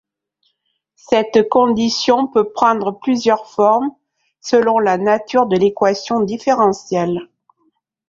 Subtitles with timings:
[0.95, 3.95] Cette condition peut prendre plusieurs formes
[4.39, 7.29] selon la nature de l'équation différentielle.